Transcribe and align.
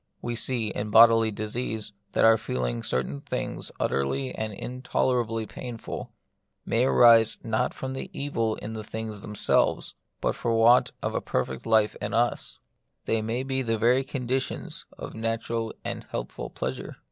We 0.19 0.33
see, 0.33 0.69
in 0.69 0.89
bodily 0.89 1.29
disease, 1.29 1.93
that 2.13 2.25
our 2.25 2.35
feeling 2.35 2.81
certain 2.81 3.21
things 3.21 3.69
utterly 3.79 4.33
and 4.33 4.51
intole 4.51 5.13
rably 5.23 5.47
painful, 5.47 6.11
may 6.65 6.85
arise 6.85 7.37
not 7.43 7.71
from 7.75 7.93
evil 8.11 8.55
in 8.55 8.73
the 8.73 8.83
things 8.83 9.21
themselves, 9.21 9.93
but 10.19 10.33
from 10.33 10.53
want 10.55 10.91
of 11.03 11.13
a 11.13 11.21
perfect 11.21 11.67
life 11.67 11.95
in 12.01 12.15
us; 12.15 12.57
they 13.05 13.21
may 13.21 13.43
be 13.43 13.61
the 13.61 13.77
very 13.77 14.03
conditions 14.03 14.87
of 14.97 15.13
natural 15.13 15.71
and 15.85 16.07
healthful 16.09 16.49
pleasure. 16.49 16.95